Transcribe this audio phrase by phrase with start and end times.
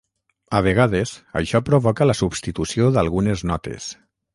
[0.59, 1.11] A vegades,
[1.43, 3.97] això provoca la substitució d'algunes notes.